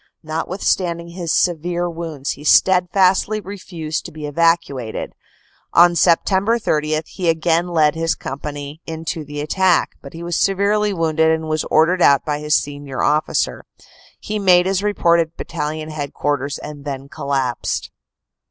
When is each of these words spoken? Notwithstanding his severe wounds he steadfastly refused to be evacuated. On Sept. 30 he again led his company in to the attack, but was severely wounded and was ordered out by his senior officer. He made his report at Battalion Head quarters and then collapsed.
Notwithstanding 0.23 1.09
his 1.09 1.31
severe 1.31 1.87
wounds 1.87 2.31
he 2.31 2.43
steadfastly 2.43 3.39
refused 3.39 4.03
to 4.05 4.11
be 4.11 4.25
evacuated. 4.25 5.13
On 5.75 5.91
Sept. 5.93 6.59
30 6.63 7.01
he 7.05 7.29
again 7.29 7.67
led 7.67 7.93
his 7.93 8.15
company 8.15 8.81
in 8.87 9.05
to 9.05 9.23
the 9.23 9.41
attack, 9.41 9.91
but 10.01 10.15
was 10.15 10.35
severely 10.35 10.91
wounded 10.91 11.29
and 11.29 11.47
was 11.47 11.65
ordered 11.65 12.01
out 12.01 12.25
by 12.25 12.39
his 12.39 12.55
senior 12.55 13.03
officer. 13.03 13.63
He 14.19 14.39
made 14.39 14.65
his 14.65 14.81
report 14.81 15.19
at 15.19 15.37
Battalion 15.37 15.91
Head 15.91 16.15
quarters 16.15 16.57
and 16.57 16.83
then 16.83 17.07
collapsed. 17.07 17.91